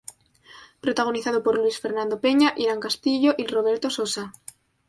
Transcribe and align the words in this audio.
Protagonizada 0.81 1.43
por 1.43 1.59
Luis 1.59 1.79
Fernando 1.79 2.19
Peña, 2.19 2.55
Irán 2.57 2.79
Castillo 2.79 3.35
y 3.37 3.45
Roberto 3.45 3.91
Sosa. 3.91 4.33